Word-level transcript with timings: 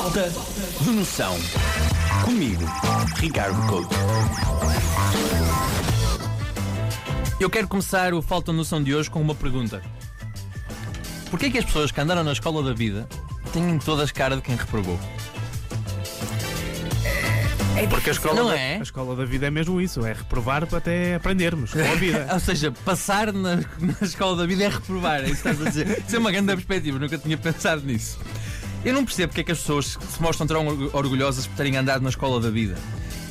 Falta 0.00 0.32
de 0.80 0.90
noção. 0.92 1.36
Comigo, 2.24 2.64
Ricardo 3.18 3.66
Couto. 3.66 3.94
Eu 7.38 7.50
quero 7.50 7.68
começar 7.68 8.14
o 8.14 8.22
Falta 8.22 8.50
de 8.50 8.56
Noção 8.56 8.82
de 8.82 8.94
hoje 8.94 9.10
com 9.10 9.20
uma 9.20 9.34
pergunta. 9.34 9.82
Porquê 11.30 11.46
é 11.46 11.50
que 11.50 11.58
as 11.58 11.66
pessoas 11.66 11.92
que 11.92 12.00
andaram 12.00 12.24
na 12.24 12.32
escola 12.32 12.62
da 12.62 12.72
vida 12.72 13.06
têm 13.52 13.78
todas 13.78 14.10
cara 14.10 14.36
de 14.36 14.40
quem 14.40 14.56
reprovou? 14.56 14.98
Porque 17.90 18.08
a 18.08 18.12
escola, 18.12 18.34
Não 18.34 18.48
da, 18.48 18.56
é? 18.56 18.78
a 18.78 18.82
escola 18.82 19.14
da 19.14 19.26
vida 19.26 19.48
é 19.48 19.50
mesmo 19.50 19.80
isso, 19.80 20.06
é 20.06 20.14
reprovar 20.14 20.66
para 20.66 20.78
até 20.78 21.16
aprendermos 21.16 21.72
com 21.72 21.80
a 21.80 21.94
vida. 21.96 22.26
Ou 22.32 22.40
seja, 22.40 22.72
passar 22.72 23.32
na, 23.34 23.56
na 23.78 23.96
escola 24.00 24.34
da 24.34 24.46
vida 24.46 24.64
é 24.64 24.68
reprovar, 24.68 25.20
é 25.20 25.24
isso 25.28 25.42
que 25.42 25.48
estás 25.50 25.60
a 25.60 25.68
dizer. 25.68 26.02
Isso 26.06 26.16
é 26.16 26.18
uma 26.18 26.30
grande 26.32 26.54
perspectiva, 26.54 26.98
nunca 26.98 27.18
tinha 27.18 27.36
pensado 27.36 27.82
nisso. 27.82 28.18
Eu 28.84 28.94
não 28.94 29.04
percebo 29.04 29.28
porque 29.28 29.42
é 29.42 29.44
que 29.44 29.52
as 29.52 29.58
pessoas 29.58 29.98
se 30.08 30.22
mostram 30.22 30.46
tão 30.46 30.66
orgu- 30.66 30.90
orgulhosas 30.92 31.46
por 31.46 31.56
terem 31.56 31.76
andado 31.76 32.02
na 32.02 32.08
escola 32.08 32.40
da 32.40 32.50
vida. 32.50 32.76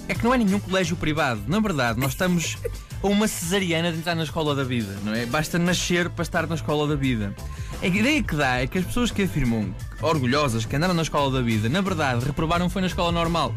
É 0.08 0.14
que 0.14 0.24
não 0.24 0.34
é 0.34 0.38
nenhum 0.38 0.60
colégio 0.60 0.96
privado. 0.96 1.42
Na 1.48 1.60
verdade, 1.60 2.00
nós 2.00 2.12
estamos 2.12 2.58
a 3.02 3.08
uma 3.08 3.28
cesariana 3.28 3.92
de 3.92 3.98
entrar 4.00 4.16
na 4.16 4.24
escola 4.24 4.54
da 4.56 4.64
vida, 4.64 4.96
não 5.04 5.14
é? 5.14 5.26
Basta 5.26 5.58
nascer 5.58 6.10
para 6.10 6.24
estar 6.24 6.46
na 6.48 6.56
escola 6.56 6.88
da 6.88 6.96
vida. 6.96 7.34
A 7.82 7.88
ideia 7.88 8.22
que 8.22 8.36
dá 8.36 8.58
é 8.58 8.68
que 8.68 8.78
as 8.78 8.86
pessoas 8.86 9.10
que 9.10 9.24
afirmam 9.24 9.74
orgulhosas 10.02 10.66
que 10.66 10.76
andaram 10.76 10.94
na 10.94 11.02
escola 11.04 11.32
da 11.32 11.42
vida, 11.42 11.70
na 11.70 11.82
verdade, 11.82 12.26
reprovaram 12.26 12.70
foi 12.70 12.82
na 12.82 12.88
escola 12.88 13.12
normal. 13.12 13.54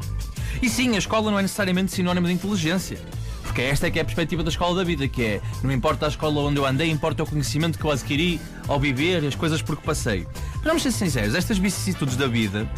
E 0.63 0.69
sim, 0.69 0.95
a 0.95 0.99
escola 0.99 1.31
não 1.31 1.39
é 1.39 1.43
necessariamente 1.43 1.93
sinónimo 1.93 2.27
de 2.27 2.33
inteligência. 2.33 2.99
Porque 3.43 3.63
esta 3.63 3.87
é 3.87 3.91
que 3.91 3.99
é 3.99 4.03
a 4.03 4.05
perspectiva 4.05 4.43
da 4.43 4.49
escola 4.51 4.77
da 4.77 4.85
vida, 4.85 5.07
que 5.09 5.23
é 5.23 5.41
não 5.63 5.73
importa 5.73 6.07
a 6.07 6.09
escola 6.09 6.41
onde 6.41 6.59
eu 6.59 6.65
andei, 6.65 6.91
importa 6.91 7.23
o 7.23 7.27
conhecimento 7.27 7.79
que 7.79 7.85
eu 7.85 7.91
adquiri 7.91 8.41
ao 8.69 8.79
viver, 8.79 9.27
as 9.27 9.35
coisas 9.35 9.61
por 9.61 9.77
que 9.77 9.83
passei. 9.85 10.27
Vamos 10.63 10.83
ser 10.83 10.93
sinceros, 10.93 11.35
estas 11.35 11.59
vicissitudes 11.59 12.17
da 12.17 12.27
vida 12.27 12.69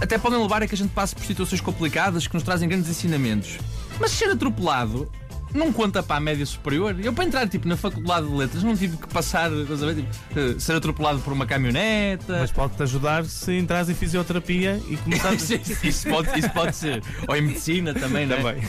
até 0.00 0.16
podem 0.18 0.40
levar 0.40 0.62
a 0.62 0.66
que 0.66 0.74
a 0.74 0.78
gente 0.78 0.90
passe 0.90 1.14
por 1.14 1.24
situações 1.24 1.60
complicadas 1.60 2.26
que 2.26 2.34
nos 2.34 2.42
trazem 2.42 2.68
grandes 2.68 2.88
ensinamentos. 2.88 3.58
Mas 3.98 4.12
ser 4.12 4.30
atropelado 4.30 5.10
não 5.52 5.72
conta 5.72 6.02
para 6.02 6.16
a 6.16 6.20
média 6.20 6.46
superior. 6.46 6.96
Eu 7.02 7.12
para 7.12 7.24
entrar 7.24 7.48
tipo, 7.48 7.68
na 7.68 7.76
faculdade 7.76 8.26
de 8.26 8.34
letras 8.34 8.62
não 8.62 8.76
tive 8.76 8.96
que 8.96 9.08
passar, 9.08 9.50
ver, 9.50 9.96
tipo, 9.96 10.08
eh, 10.38 10.58
ser 10.58 10.74
atropelado 10.74 11.20
por 11.20 11.32
uma 11.32 11.44
caminhoneta. 11.44 12.38
Mas 12.40 12.50
pode-te 12.50 12.82
ajudar 12.82 13.24
se 13.24 13.52
entras 13.52 13.90
em 13.90 13.94
fisioterapia 13.94 14.80
e 14.88 14.96
começares 14.96 15.50
isso, 15.50 15.86
isso 15.86 16.08
pode, 16.08 16.38
isso 16.38 16.50
pode 16.50 16.74
ser. 16.74 17.02
Ou 17.28 17.36
em 17.36 17.42
medicina 17.42 17.92
também, 17.92 18.26
não 18.26 18.36
é? 18.36 18.42
também. 18.42 18.68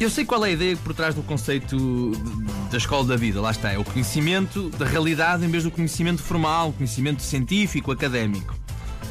Eu 0.00 0.10
sei 0.10 0.24
qual 0.24 0.44
é 0.44 0.50
a 0.50 0.52
ideia 0.52 0.76
por 0.76 0.94
trás 0.94 1.14
do 1.14 1.22
conceito 1.22 1.76
da 2.70 2.76
escola 2.76 3.06
da 3.06 3.16
vida, 3.16 3.40
lá 3.40 3.50
está, 3.50 3.72
é 3.72 3.78
o 3.78 3.84
conhecimento 3.84 4.68
da 4.70 4.84
realidade 4.84 5.44
em 5.44 5.48
vez 5.48 5.64
do 5.64 5.70
conhecimento 5.70 6.22
formal, 6.22 6.72
conhecimento 6.72 7.22
científico, 7.22 7.90
académico. 7.90 8.54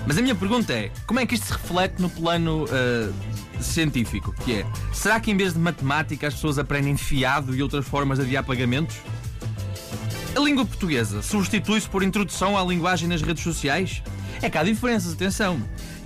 Mas 0.06 0.18
a 0.18 0.22
minha 0.22 0.36
pergunta 0.36 0.72
é, 0.72 0.92
como 1.06 1.20
é 1.20 1.26
que 1.26 1.36
isto 1.36 1.48
se 1.48 1.54
reflete 1.54 2.02
no 2.02 2.10
plano 2.10 2.66
ah, 2.72 3.12
científico? 3.62 4.34
Que 4.46 4.62
é, 4.62 4.66
será 4.94 5.20
que 5.20 5.32
em 5.32 5.36
vez 5.36 5.54
de 5.54 5.60
matemática 5.60 6.28
as 6.28 6.36
pessoas 6.36 6.58
aprendem 6.58 6.96
fiado 6.96 7.54
e 7.54 7.62
outras 7.62 7.86
formas 7.86 8.18
de 8.20 8.26
adiar 8.26 8.44
pagamentos? 8.44 8.96
A 10.36 10.40
língua 10.40 10.66
portuguesa 10.66 11.22
substitui-se 11.22 11.90
por 11.90 12.04
introdução 12.04 12.58
à 12.58 12.64
linguagem 12.64 13.10
nas 13.10 13.22
redes 13.22 13.44
sociais? 13.44 14.02
É 14.42 14.50
que 14.50 14.58
há 14.58 14.64
diferenças, 14.64 15.14
atenção. 15.14 15.60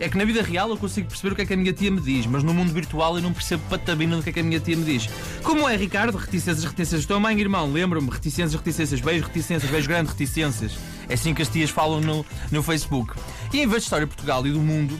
É 0.04 0.10
que 0.10 0.18
na 0.18 0.26
vida 0.26 0.42
real 0.42 0.68
eu 0.70 0.78
consigo 0.78 1.08
perceber 1.08 1.34
o 1.34 1.36
que 1.36 1.44
é 1.44 1.46
que 1.46 1.54
a 1.54 1.58
minha 1.58 1.72
tia 1.72 1.92
me 1.92 2.02
diz, 2.02 2.26
mas 2.26 2.42
no 2.44 2.54
mundo 2.56 2.74
virtual 2.74 3.18
eu 3.18 3.22
não 3.22 3.32
percebo 3.32 3.62
patabina 3.70 4.18
do 4.18 4.24
que 4.24 4.32
é 4.32 4.34
que 4.34 4.40
a 4.40 4.44
minha 4.44 4.60
tia 4.60 4.76
me 4.76 4.84
diz. 4.84 5.08
Como 5.44 5.70
é, 5.70 5.76
Ricardo? 5.78 6.18
Reticências, 6.18 6.64
reticências. 6.64 7.06
Tua 7.06 7.20
mãe, 7.20 7.40
irmão, 7.40 7.72
lembro-me. 7.72 8.10
Reticências, 8.10 8.56
reticências. 8.56 9.00
Beijo, 9.00 9.26
reticências. 9.28 9.72
Beijo 9.72 9.88
grande, 9.88 10.10
reticências. 10.10 10.74
É 11.08 11.14
assim 11.14 11.34
que 11.36 11.42
as 11.44 11.48
tias 11.50 11.70
falam 11.70 12.02
no, 12.02 12.26
no 12.52 12.64
Facebook. 12.64 13.14
E 13.54 13.60
em 13.62 13.68
vez 13.68 13.84
de 13.84 13.86
História 13.86 14.08
de 14.08 14.10
Portugal 14.10 14.46
e 14.48 14.52
do 14.52 14.60
mundo, 14.60 15.00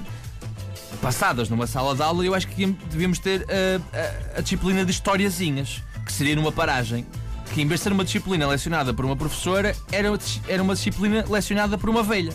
passadas 1.02 1.50
numa 1.50 1.66
sala 1.66 1.96
de 1.96 2.04
aula, 2.04 2.24
eu 2.24 2.36
acho 2.36 2.48
que 2.48 2.66
devíamos 2.92 3.18
ter 3.20 3.46
a, 3.50 4.36
a- 4.36 4.40
a 4.40 4.42
disciplina 4.42 4.86
de 4.86 4.92
historiazinhas, 4.92 5.82
que 6.06 6.12
seria 6.14 6.36
numa 6.36 6.52
paragem. 6.52 7.06
Que 7.54 7.62
em 7.62 7.68
vez 7.68 7.80
de 7.80 7.86
ser 7.86 7.92
uma 7.92 8.06
disciplina 8.06 8.48
lecionada 8.48 8.94
por 8.94 9.04
uma 9.04 9.16
professora, 9.16 9.76
era, 9.92 10.08
era 10.48 10.64
uma 10.64 10.74
disciplina 10.76 11.26
lecionada 11.28 11.78
por 11.78 11.90
uma 11.90 12.02
velha, 12.04 12.32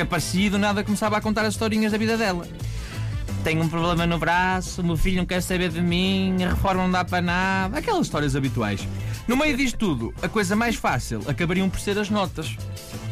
que 0.00 0.02
aparecia 0.02 0.46
e 0.46 0.50
do 0.50 0.58
nada 0.58 0.82
começava 0.82 1.18
a 1.18 1.20
contar 1.20 1.44
as 1.44 1.54
historinhas 1.54 1.92
da 1.92 1.98
vida 1.98 2.16
dela. 2.16 2.48
Tenho 3.44 3.62
um 3.62 3.68
problema 3.68 4.06
no 4.06 4.18
braço, 4.18 4.80
o 4.80 4.84
meu 4.84 4.96
filho 4.96 5.18
não 5.18 5.26
quer 5.26 5.42
saber 5.42 5.68
de 5.68 5.80
mim, 5.80 6.42
a 6.42 6.50
reforma 6.50 6.84
não 6.84 6.90
dá 6.90 7.04
para 7.04 7.20
nada, 7.20 7.78
aquelas 7.78 8.06
histórias 8.06 8.34
habituais. 8.34 8.86
No 9.28 9.36
meio 9.36 9.56
disto 9.56 9.78
tudo, 9.78 10.14
a 10.22 10.28
coisa 10.28 10.56
mais 10.56 10.76
fácil 10.76 11.22
acabariam 11.26 11.68
por 11.68 11.78
ser 11.80 11.98
as 11.98 12.08
notas. 12.08 12.56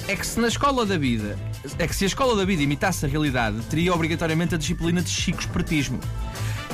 É 0.07 0.17
que 0.17 0.27
se 0.27 0.41
na 0.41 0.49
escola 0.49 0.87
da 0.87 0.97
vida, 0.97 1.39
é 1.79 1.87
que 1.87 1.95
se 1.95 2.05
a 2.05 2.07
escola 2.07 2.35
da 2.35 2.45
vida 2.45 2.63
imitasse 2.63 3.05
a 3.05 3.09
realidade, 3.09 3.59
teria 3.69 3.95
obrigatoriamente 3.95 4.55
a 4.55 4.59
disciplina 4.59 5.03
de 5.03 5.11
chico 5.11 5.41
espertismo, 5.41 6.01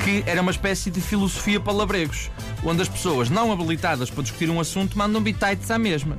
que 0.03 0.23
era 0.25 0.41
uma 0.41 0.51
espécie 0.51 0.89
de 0.89 1.01
filosofia 1.01 1.59
palavregos, 1.59 2.31
onde 2.63 2.81
as 2.81 2.87
pessoas 2.87 3.29
não 3.29 3.51
habilitadas 3.51 4.09
para 4.09 4.23
discutir 4.23 4.49
um 4.49 4.59
assunto 4.59 4.97
mandam 4.97 5.21
bitites 5.21 5.69
à 5.71 5.77
mesma. 5.77 6.15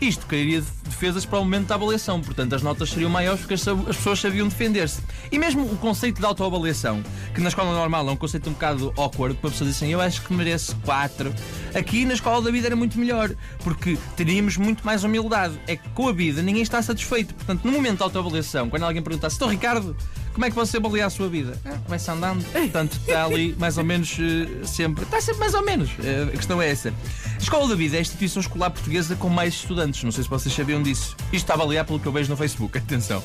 Isto 0.00 0.26
criaria 0.26 0.62
defesas 0.84 1.24
para 1.24 1.38
o 1.38 1.44
momento 1.44 1.68
da 1.68 1.76
avaliação, 1.76 2.20
portanto 2.20 2.52
as 2.54 2.62
notas 2.62 2.90
seriam 2.90 3.10
maiores 3.10 3.40
porque 3.40 3.54
as, 3.54 3.66
as 3.66 3.96
pessoas 3.96 4.20
sabiam 4.20 4.48
defender-se. 4.48 5.00
E 5.30 5.38
mesmo 5.38 5.64
o 5.64 5.76
conceito 5.76 6.20
de 6.20 6.26
autoavaliação, 6.26 7.02
que 7.34 7.40
na 7.40 7.48
escola 7.48 7.72
normal 7.72 8.08
é 8.08 8.12
um 8.12 8.16
conceito 8.16 8.50
um 8.50 8.52
bocado 8.52 8.92
awkward, 8.96 9.36
que 9.36 9.44
uma 9.44 9.50
pessoa 9.50 9.68
diz 9.68 9.76
assim, 9.76 9.92
eu 9.92 10.00
acho 10.00 10.22
que 10.22 10.32
mereço 10.32 10.76
4. 10.84 11.32
Aqui 11.74 12.04
na 12.04 12.14
escola 12.14 12.42
da 12.42 12.50
vida 12.50 12.66
era 12.66 12.76
muito 12.76 12.98
melhor, 12.98 13.34
porque 13.62 13.96
teríamos 14.16 14.56
muito 14.56 14.84
mais 14.84 15.04
humildade. 15.04 15.58
É 15.66 15.76
que 15.76 15.88
com 15.90 16.08
a 16.08 16.12
vida 16.12 16.42
ninguém 16.42 16.62
está 16.62 16.82
satisfeito. 16.82 17.34
Portanto, 17.34 17.64
no 17.64 17.72
momento 17.72 17.98
da 17.98 18.04
autoavaliação, 18.04 18.68
quando 18.68 18.82
alguém 18.82 19.02
perguntasse, 19.02 19.36
estou 19.36 19.48
Ricardo, 19.48 19.96
como 20.34 20.44
é 20.44 20.50
que 20.50 20.56
você 20.56 20.76
avalia 20.76 21.06
a 21.06 21.10
sua 21.10 21.28
vida? 21.28 21.56
Ah, 21.64 22.12
andando. 22.12 22.44
Portanto, 22.52 22.98
está 23.00 23.24
ali 23.24 23.54
mais 23.58 23.78
ou 23.78 23.84
menos 23.84 24.16
eh, 24.20 24.66
sempre. 24.66 25.04
Está 25.04 25.20
sempre 25.20 25.40
mais 25.40 25.54
ou 25.54 25.64
menos. 25.64 25.90
Eh, 26.02 26.24
a 26.34 26.36
questão 26.36 26.60
é 26.60 26.68
essa. 26.70 26.92
Escola 27.38 27.68
da 27.68 27.74
Vida 27.74 27.96
é 27.96 27.98
a 27.98 28.02
instituição 28.02 28.40
escolar 28.40 28.70
portuguesa 28.70 29.14
com 29.16 29.28
mais 29.28 29.54
estudantes. 29.54 30.02
Não 30.02 30.10
sei 30.12 30.24
se 30.24 30.28
vocês 30.30 30.54
sabiam 30.54 30.82
disso. 30.82 31.16
Isto 31.26 31.34
está 31.36 31.54
a 31.54 31.56
avaliar 31.56 31.84
pelo 31.84 32.00
que 32.00 32.06
eu 32.06 32.12
vejo 32.12 32.28
no 32.30 32.36
Facebook. 32.36 32.76
Atenção. 32.78 33.22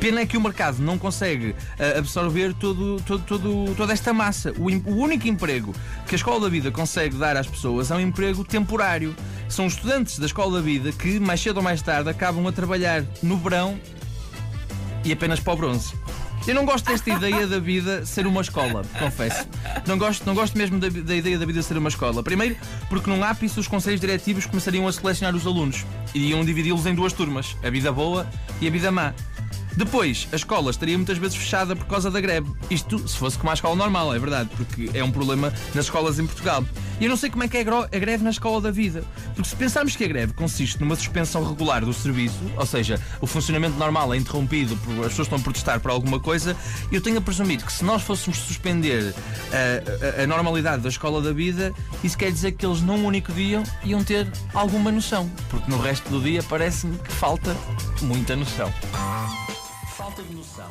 Pena 0.00 0.20
é 0.20 0.26
que 0.26 0.36
o 0.36 0.40
mercado 0.40 0.78
não 0.80 0.96
consegue 0.98 1.54
eh, 1.78 1.98
absorver 1.98 2.54
todo, 2.54 3.02
todo, 3.04 3.22
todo- 3.24 3.74
toda 3.76 3.92
esta 3.92 4.12
massa. 4.12 4.52
O, 4.58 4.68
o 4.90 4.96
único 4.96 5.26
emprego 5.28 5.74
que 6.06 6.14
a 6.14 6.16
Escola 6.16 6.40
da 6.40 6.48
Vida 6.48 6.70
consegue 6.70 7.16
dar 7.16 7.36
às 7.36 7.46
pessoas 7.48 7.90
é 7.90 7.94
um 7.96 8.00
emprego 8.00 8.44
temporário. 8.44 9.14
São 9.48 9.66
os 9.66 9.74
estudantes 9.74 10.18
da 10.18 10.26
Escola 10.26 10.52
da 10.58 10.60
Vida 10.62 10.92
que, 10.92 11.18
mais 11.18 11.40
cedo 11.40 11.56
ou 11.56 11.62
mais 11.62 11.82
tarde, 11.82 12.08
acabam 12.08 12.46
a 12.46 12.52
trabalhar 12.52 13.04
no 13.22 13.36
verão 13.36 13.78
e 15.04 15.12
apenas 15.12 15.40
para 15.40 15.52
o 15.52 15.56
bronze. 15.56 15.92
Eu 16.46 16.56
não 16.56 16.64
gosto 16.64 16.86
desta 16.86 17.08
ideia 17.08 17.46
da 17.46 17.60
vida 17.60 18.04
ser 18.04 18.26
uma 18.26 18.40
escola, 18.40 18.82
confesso. 18.98 19.46
Não 19.86 19.96
gosto, 19.96 20.26
não 20.26 20.34
gosto 20.34 20.58
mesmo 20.58 20.78
da, 20.80 20.88
da 20.88 21.14
ideia 21.14 21.38
da 21.38 21.46
vida 21.46 21.62
ser 21.62 21.78
uma 21.78 21.88
escola. 21.88 22.20
Primeiro, 22.22 22.56
porque 22.88 23.08
num 23.08 23.22
ápice 23.22 23.60
os 23.60 23.68
conselhos 23.68 24.00
diretivos 24.00 24.44
começariam 24.46 24.88
a 24.88 24.92
selecionar 24.92 25.36
os 25.36 25.46
alunos. 25.46 25.86
Iriam 26.12 26.44
dividi-los 26.44 26.84
em 26.86 26.94
duas 26.94 27.12
turmas, 27.12 27.56
a 27.62 27.70
vida 27.70 27.92
boa 27.92 28.26
e 28.60 28.66
a 28.66 28.70
vida 28.70 28.90
má. 28.90 29.14
Depois, 29.76 30.28
a 30.32 30.36
escola 30.36 30.70
estaria 30.70 30.98
muitas 30.98 31.16
vezes 31.16 31.36
fechada 31.36 31.74
por 31.74 31.86
causa 31.86 32.10
da 32.10 32.20
greve. 32.20 32.50
Isto 32.68 32.98
se 33.08 33.16
fosse 33.16 33.38
como 33.38 33.50
a 33.50 33.54
escola 33.54 33.74
normal, 33.76 34.14
é 34.14 34.18
verdade, 34.18 34.50
porque 34.56 34.90
é 34.92 35.02
um 35.02 35.10
problema 35.10 35.52
nas 35.74 35.86
escolas 35.86 36.18
em 36.18 36.26
Portugal. 36.26 36.64
E 37.02 37.04
eu 37.04 37.08
não 37.08 37.16
sei 37.16 37.30
como 37.30 37.42
é 37.42 37.48
que 37.48 37.56
é 37.56 37.62
a 37.62 37.98
greve 37.98 38.22
na 38.22 38.30
escola 38.30 38.60
da 38.60 38.70
vida. 38.70 39.02
Porque 39.34 39.48
se 39.50 39.56
pensarmos 39.56 39.96
que 39.96 40.04
a 40.04 40.06
greve 40.06 40.32
consiste 40.34 40.78
numa 40.80 40.94
suspensão 40.94 41.44
regular 41.44 41.84
do 41.84 41.92
serviço, 41.92 42.38
ou 42.56 42.64
seja, 42.64 43.00
o 43.20 43.26
funcionamento 43.26 43.76
normal 43.76 44.14
é 44.14 44.16
interrompido, 44.16 44.76
por, 44.76 44.92
as 45.00 45.08
pessoas 45.08 45.26
estão 45.26 45.36
a 45.40 45.42
protestar 45.42 45.80
por 45.80 45.90
alguma 45.90 46.20
coisa, 46.20 46.56
eu 46.92 47.00
tenho 47.00 47.18
a 47.18 47.20
presumir 47.20 47.60
que 47.60 47.72
se 47.72 47.84
nós 47.84 48.02
fôssemos 48.02 48.38
suspender 48.38 49.12
a, 49.50 50.20
a- 50.20 50.22
a 50.22 50.26
normalidade 50.28 50.80
da 50.80 50.88
escola 50.88 51.20
da 51.20 51.32
vida, 51.32 51.74
isso 52.04 52.16
quer 52.16 52.30
dizer 52.30 52.52
que 52.52 52.64
eles 52.64 52.80
num 52.80 53.04
único 53.04 53.32
dia 53.32 53.64
iam 53.82 54.04
ter 54.04 54.30
alguma 54.54 54.92
noção. 54.92 55.28
Porque 55.50 55.68
no 55.68 55.80
resto 55.80 56.08
do 56.08 56.20
dia 56.20 56.40
parece-me 56.44 56.96
que 56.98 57.10
falta 57.10 57.56
muita 58.00 58.36
noção. 58.36 58.72
Falta 59.96 60.22
de 60.22 60.34
noção. 60.36 60.70